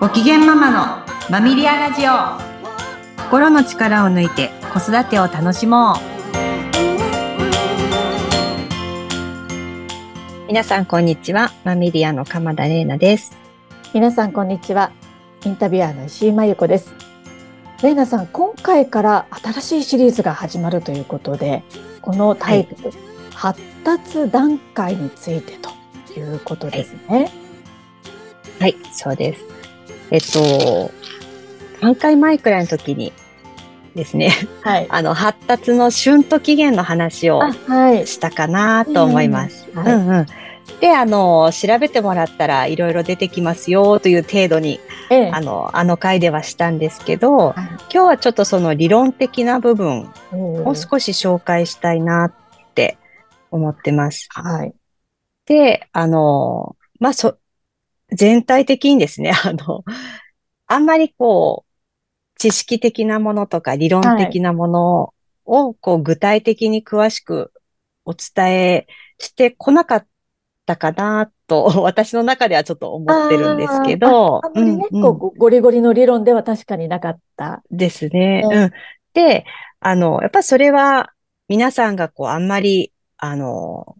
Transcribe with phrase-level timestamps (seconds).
[0.00, 2.12] ご機嫌ママのマミリアラジオ。
[3.24, 5.96] 心の力を抜いて子育てを楽しもう。
[10.48, 11.52] 皆さんこんにちは。
[11.64, 13.36] マミリアの鎌田玲奈です。
[13.92, 14.90] 皆さんこんにちは。
[15.44, 16.94] インタビュアーの石井真由子です。
[17.82, 21.62] 玲奈さん今回から新しいシリーズが始まるということで
[22.00, 22.94] このタイトル、はい、
[23.34, 27.30] 発達段階についてということですね、はい、
[28.60, 29.59] はい、そうです
[30.10, 30.90] えっと、
[31.80, 33.12] 3回前くらいの時に
[33.94, 39.68] ですね、はい、 あの、発達の旬と期限の話をしたかなと思います。
[39.74, 40.26] うんうん。
[40.80, 52.32] で、あの、調べてもらったらいろいろ出てきますよという程度に、ええ、あの、あの回ではしたんですけど、はい、今日はちょっとその理論的な部分を少し紹介したいなっ
[52.74, 52.96] て
[53.50, 54.28] 思ってます。
[54.30, 54.72] はい。
[55.46, 57.36] で、あの、まあ、そ、
[58.12, 59.84] 全体的にですね、 あの、
[60.66, 61.70] あんまりこう、
[62.38, 67.52] 知識的なものとか理論的なものを、こう具体的に詳しく
[68.04, 68.86] お伝え
[69.18, 70.06] してこなかっ
[70.64, 74.40] たかなと、 私の中ではちょっと思ってるんですけど。
[74.44, 77.62] あんまりね、うんうん、こう、ゴリゴリの理論では確かになかった。
[77.70, 78.42] ですね。
[78.44, 78.70] うん。
[79.12, 79.44] で、
[79.80, 81.12] あの、やっぱそれは
[81.48, 83.96] 皆さんがこう、あんまり、あの、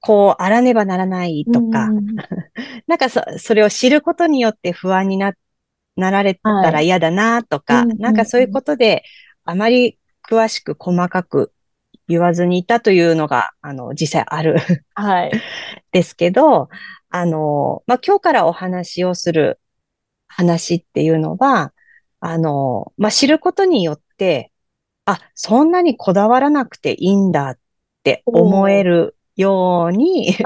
[0.00, 2.16] こうあらねばならないとか、うん、
[2.86, 5.32] なんかそそれを知ることによって不安にな
[5.96, 9.02] なられたら嫌だなとか、はい、なんかそういうことで
[9.44, 11.52] あまり詳しく細かく
[12.08, 14.56] 言わずにいたというのが、あの、実際ある
[14.94, 15.32] はい。
[15.92, 16.68] ですけど、
[17.10, 19.60] あの、まあ、今日からお話をする
[20.26, 21.72] 話っていうのは、
[22.20, 24.52] あの、まあ、知ることによって、
[25.04, 27.58] あ、そんなにこだわらなくていいんだっ
[28.02, 30.44] て思えるように素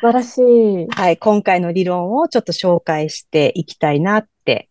[0.00, 0.86] 晴らしい。
[0.90, 4.70] はい、今回の理論をちょっと紹介していきたいなって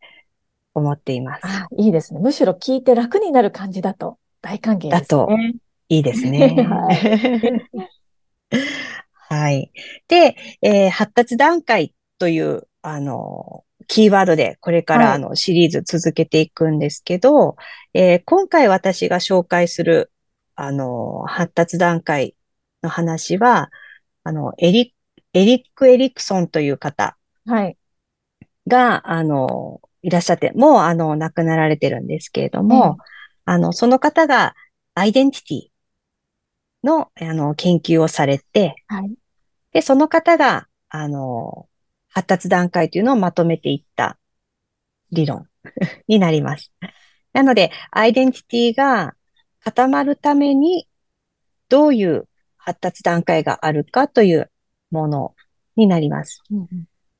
[0.74, 1.42] 思っています。
[1.44, 2.22] あいいですね。
[2.22, 5.00] むしろ聞いて楽になる感じだと大歓迎ですね。
[5.00, 5.28] だと
[5.90, 6.56] いいですね。
[6.64, 7.68] はい、
[9.36, 9.72] はい。
[10.08, 17.56] で、えー、発達段階という、あの、キーワードでこれからあのシリーズ続けていくんですけど、は
[17.94, 20.12] い、えー、今回私が紹介する
[20.56, 22.36] あの発達段階
[22.84, 23.70] の話は、
[24.24, 24.94] あの、エリ
[25.34, 27.78] エリック・エリクソンという方が、はい、
[29.04, 32.98] あの、いらっしゃって、もう、あの、亡くなられてるんですけれども、
[33.46, 34.56] うん、あの、その方が、
[34.96, 39.14] アイデンティティの、あの、研究をされて、はい、
[39.74, 41.68] で、その方が、あの、
[42.09, 44.18] 発達段階というのをまとめていった
[45.12, 45.48] 理論
[46.08, 46.72] になります。
[47.34, 49.14] なので、アイデンティティが
[49.64, 50.88] 固まるために、
[51.70, 52.28] どういう
[52.67, 54.51] 発達段階があるかという
[54.91, 55.35] もの
[55.78, 56.44] になります。
[56.51, 56.67] うん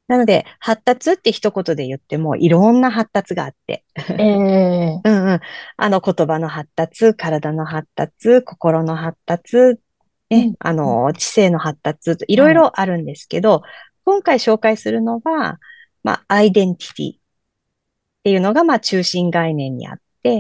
[0.08, 3.84] なので、発達って一言で言っても、いろんな発達があって。
[3.96, 5.40] えー、 うんうん。
[5.76, 9.76] あの、言葉の発達、体の発達、心の発達、ね、
[10.30, 13.62] うん、あの、知性の発達、いろいろあるんですけど、はい、
[14.06, 15.60] 今回紹介するのは、
[16.04, 17.20] まあ、アイデンティティっ
[18.24, 20.40] ていうのが、まあ、中心概念にあって、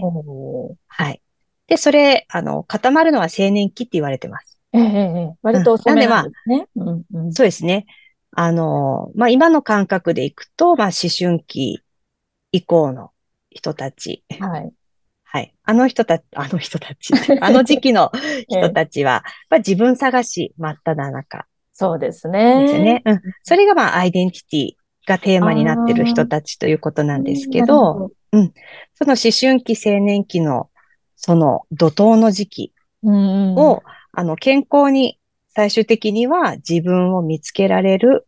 [0.88, 1.22] はい。
[1.68, 4.57] で、それ、あの、固まるのは青年期って言われてます。
[4.80, 6.68] ええ割と遅めなんですね。
[6.76, 7.86] うんうん、そうですね。
[8.32, 11.82] あの、まあ、今の感覚でいくと、まあ、思春期
[12.52, 13.12] 以降の
[13.50, 14.24] 人たち。
[14.40, 14.72] はい。
[15.24, 15.54] はい。
[15.64, 18.12] あの人たち、あの人たち、 あの時期の
[18.48, 21.46] 人たちは、まあ、自分探し真っ只中。
[21.74, 22.62] そうですね。
[22.62, 23.02] ですね。
[23.06, 23.22] うん。
[23.44, 24.72] それがまあ、アイデンティティ
[25.08, 28.54] がテーマになってる人たちということなんですけど、うん。
[28.96, 30.70] その思春期、青年期の、
[31.16, 32.74] その怒涛の時期
[33.04, 33.82] を、
[34.20, 35.20] あの、健康に
[35.50, 38.28] 最終的には自分を見つけられる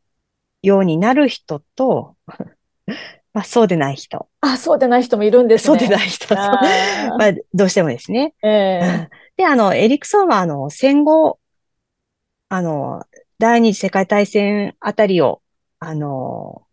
[0.61, 2.15] ようになる人と、
[3.33, 4.29] まあ、そうでない人。
[4.41, 5.79] あ、そうでない人もいるんですね。
[5.79, 6.39] そうでない人。
[6.39, 6.61] あ
[7.17, 8.35] まあ、どうしてもですね。
[8.43, 11.39] えー、 で、あの、エリクソンは、あの、戦後、
[12.49, 13.03] あの、
[13.39, 15.41] 第二次世界大戦あたりを、
[15.79, 16.67] あの、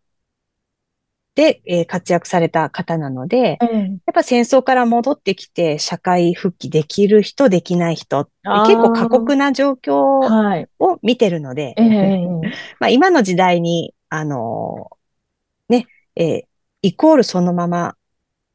[1.37, 12.25] で、えー、活躍された方なので、うん、やっぱ戦争から戻ってきて社会復帰できる人、できない人、結構過酷な状況を見てるので、はい、
[12.81, 15.85] まあ今の時代に、あのー、ね、
[16.15, 16.41] えー、
[16.81, 17.95] イコールそのまま、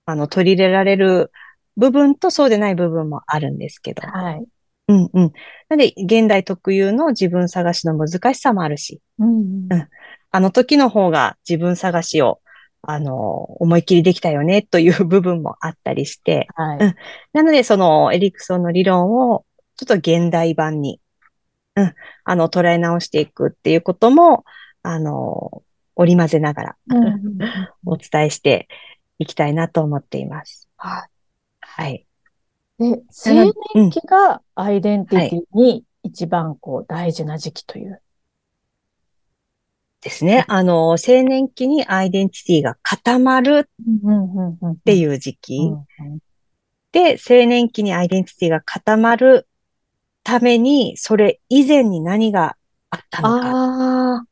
[0.04, 1.30] あの、取り入れられる
[1.76, 4.02] 部分とそうでない部分もあるんですけど。
[4.02, 4.44] はい。
[4.88, 5.32] うんうん。
[5.68, 9.88] なので、現代特有の自分探しの難しさもあるし、うん、うん、
[10.32, 12.40] あの時の方が自分探しを
[12.82, 16.94] あの、思いっきりできたよねという部分もあったりして、はいうん、
[17.32, 19.44] なので、そのエリクソンの理論を
[19.76, 21.00] ちょっと現代版に、
[21.76, 21.94] うん、
[22.24, 24.44] あの、捉え直していくっていうことも、
[24.82, 25.62] あの、
[25.94, 27.38] 織り交ぜながらうんうん
[27.84, 28.66] お伝えして
[29.18, 30.68] いきたいなと思っています。
[30.76, 31.06] は
[31.60, 32.06] はい。
[32.80, 32.90] い。
[32.90, 38.02] で、青年期がアイデンティティに一番こう大事な時期という。
[40.02, 40.44] ですね。
[40.48, 45.72] あの、青年期にアイデンティティが固まるっていう時期。
[46.90, 49.46] で、青年期にアイデンティティが固まる
[50.24, 52.56] ために、それ以前に何が
[52.90, 54.26] あったのか。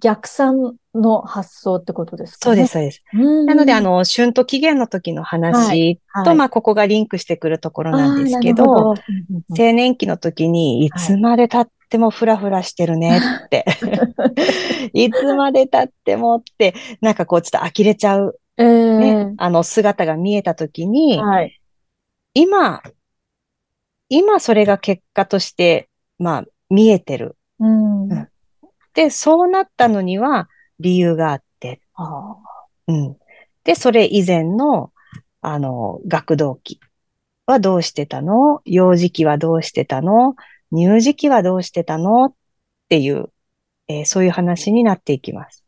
[0.00, 2.56] 逆算の発想ってことですかね。
[2.56, 3.46] そうです、そうです。
[3.46, 8.94] なので、あの、春と期限の時の話と、はいまあ、ここがリンクしてくるところなんですけあーなるほど、
[9.50, 13.66] 青年期の時に、いつまで経ってもフラフラしてるねって。
[14.94, 21.60] いつまで経ってもって、なんかこうちょっと呆れちゃうええね、あの姿が見えた時に、はい。
[22.34, 22.82] 今、
[24.08, 25.88] 今それが結果として、
[26.18, 27.36] まあ、見えてる。
[27.58, 28.12] うん。
[28.12, 28.28] うん
[28.92, 30.48] で、そうなったのには
[30.80, 32.36] 理由があって、あ
[32.88, 33.16] うん。
[33.62, 34.92] で、それ以前の、
[35.42, 36.80] あの、学童期
[37.46, 38.62] はどうしてたの？
[38.64, 40.34] 幼児期はどうしてたの？
[40.72, 42.26] 乳児期はどうしてたの？
[42.26, 42.34] っ
[42.88, 43.30] ていう、
[43.88, 45.64] えーそういう話になっていきます。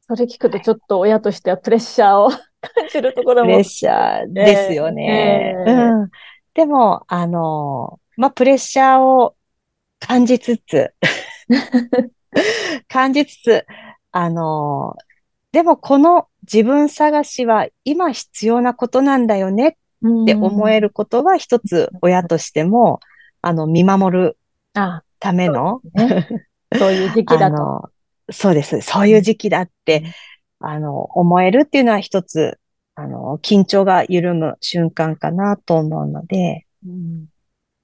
[0.00, 2.30] それ聞くとちょっと親としてはプレッシャーを
[2.60, 3.62] 感じるところもプレッ。
[3.62, 5.54] シャーですよね。
[5.66, 6.10] ええうん。
[6.54, 9.36] でも、あの、まあ、プレッシャーを
[10.00, 10.92] 感じつつ、
[12.88, 13.66] 感じつつ、
[14.12, 14.96] あの、
[15.52, 19.72] でもこの自分探しは今必要なことなんだよねっ
[20.24, 20.88] て思える。
[20.88, 23.00] ることは一つ親としても、
[23.42, 24.38] あの、見守る
[24.74, 26.28] あ、ための、ね。
[26.72, 27.62] そういう時期あだと。
[27.62, 27.90] の、
[28.30, 28.80] そうです。
[28.80, 30.04] そういう時期だって、
[30.60, 32.58] あの、思えるっていうのは一つ、
[32.94, 37.26] あの、緊張が緩む瞬間かなと思うので、うん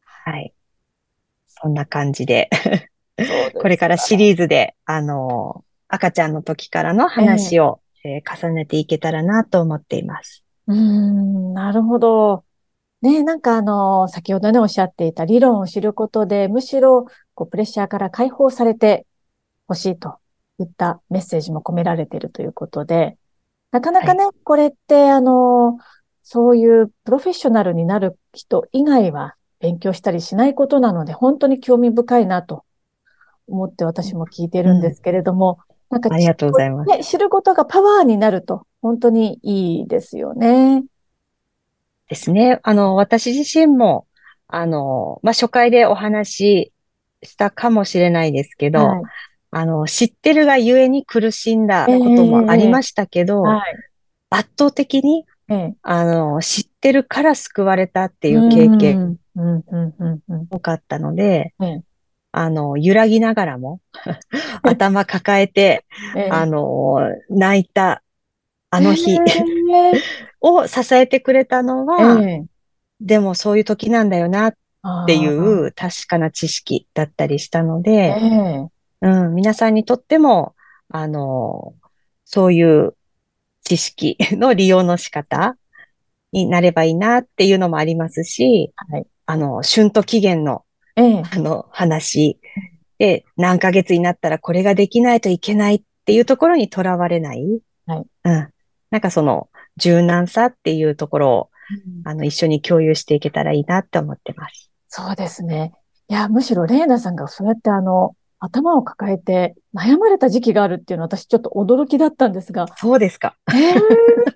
[0.04, 0.54] はい。
[1.48, 2.50] そんな感じで、
[3.60, 10.45] これからシリーズで、あの、赤ちゃんの時からの話を、えー重ねていけたらなと思っています。
[10.68, 12.44] うーん、なるほど。
[13.02, 19.06] ね、なんかあの、先ほどね、おっしゃっていた理論を知ることで、むしろ、こう、プレッシャーから解放されて
[19.68, 20.18] ほしいと
[20.58, 23.16] いったメッセージも込められているということで、
[23.70, 25.78] なかなかね、これって、あの、
[26.22, 32.64] そういうプロフェッショナルになる人以外は勉強したりしないことなので、本当に興味深いなと
[33.46, 35.58] 思って私も聞いてるんですけれども、
[35.90, 36.90] なんかありがとうございます。
[36.90, 40.84] ね、知ることがパワーになると、本当にいいですよね。
[42.08, 42.60] ですね。
[42.62, 44.06] あの、私自身も、
[44.46, 46.72] あの、まあ、初回でお話し
[47.24, 49.02] したかもしれないですけど、はい。
[49.50, 53.74] あの、知ってるがゆえに苦しんだこともありましたけど、はい。
[54.30, 55.74] 圧倒的に、ええ。
[55.82, 59.18] あの、知ってるから救われたっていう経験。
[60.48, 61.82] 多かったので、ええ
[62.30, 63.80] あの、揺らぎながらも、
[64.62, 66.98] 頭抱えて、ええあの、
[67.30, 68.02] 泣いた、
[68.76, 69.12] あの日。
[69.12, 69.20] え
[70.40, 72.44] を支えてくれたのえは、ええ。
[73.00, 74.54] でもそういう時なんだよなっ
[75.06, 78.68] ていあう確かな知識だったりしたのーで、え
[79.02, 80.54] うん、皆さんにとっても、
[80.88, 81.74] あの、
[82.24, 82.94] そういう
[83.64, 85.56] 知識の利用の仕方
[86.32, 89.06] になればいいなっていうのもありますし、はい。
[89.26, 90.64] あの、春と期限の、
[90.96, 91.22] えええ。
[91.30, 92.38] あの、話
[92.98, 97.44] で、何ヶ月になったらこれができないといけないっていうところにとらわれない。
[97.86, 98.06] はい。
[98.24, 98.48] うん。
[98.96, 101.50] なんかその、柔軟さっていうところを、
[102.04, 104.70] あの、一緒に共有していけたらいいなって思ってます。
[104.88, 105.74] そうですね。
[106.08, 113.36] いや、むしろレーナさんがそうやってあの、頭を抱えて悩まれた時期があるっていうのは私ちょっと驚きだったんですが、そうですか。
[113.54, 113.74] ええ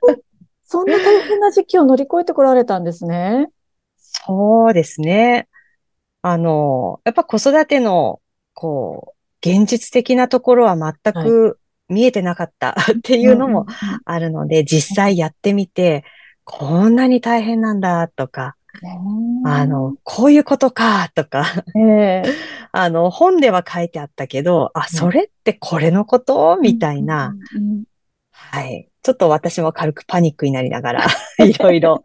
[0.62, 3.48] そんな大変な時期を乗り越えてこられたんですね。
[3.96, 5.48] そうですね。
[6.20, 8.20] あの、やっぱ子育ての、
[8.52, 11.58] こう、現実的なところは全く
[11.90, 13.66] 見えてなかった っていうのも
[14.04, 16.04] あるので、実際やってみて、
[16.44, 18.56] こんなに大変なんだとか、
[19.44, 21.44] あの、こういうことかとか、
[21.76, 22.22] ええ。
[22.72, 26.56] あの、本では書いてあったけど、あ、それってこれのこと？
[26.60, 27.34] みたいな、
[28.32, 28.88] はい。
[29.02, 31.06] ちょっと私も軽くパニックになりながら、
[31.44, 32.02] いろいろ、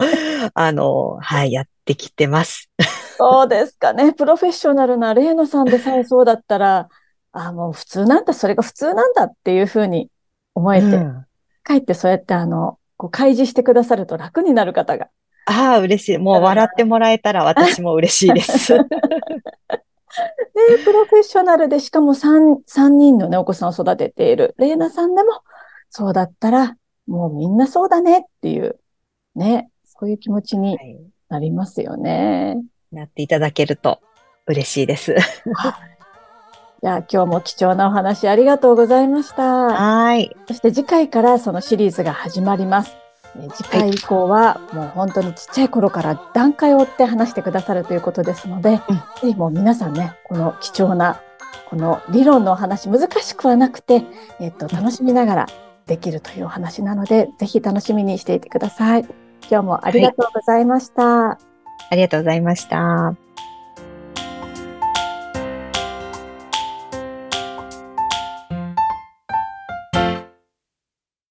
[0.53, 2.69] あの、はい、やってきてます。
[3.17, 4.13] そうですかね。
[4.13, 6.89] プロフェッショナルなレーナさんでさえそうだったら、
[7.35, 10.09] あ、もう普通なんだ、それが普通なんだっていうふうに
[10.53, 11.25] 思えて、うん
[11.63, 15.09] かえってそうやってあの、こう開示してくださると楽になる方が。
[15.47, 16.17] ああ、嬉しい。
[16.19, 18.73] もう笑ってもらえたら私も嬉しいです。
[18.77, 18.83] で、
[20.85, 25.31] プロフェッショナルでしかも3、三人のね、お子さんを育てているレーナさんでも、
[25.89, 26.77] そうだったら、
[27.07, 28.79] もうみんなそうだねっていう、
[29.33, 30.97] ね、そういう気持ちにはい
[31.29, 32.61] なりますよね。
[32.91, 33.99] なっていただけると
[34.47, 35.15] 嬉しいです。
[36.81, 39.43] じゃあ今日も貴重なお話ありがとうございました。
[39.43, 40.35] はい。
[40.47, 42.95] そして次回からそのシリーズが始まります。
[43.37, 51.21] え次回以降はもう本当にちっちゃい頃から段階を追って話してくださるということですので、うんぜひもう皆さんね、この貴重な
[51.69, 54.03] この理論のお話難しくはなくて、
[54.39, 55.47] えっと、楽しみながら
[55.87, 59.05] できるというお話なので、ぜひ楽しみにしていてください。
[59.49, 61.31] 今日もありがとうございました。
[61.31, 61.37] あ
[61.91, 63.15] りがとうございました。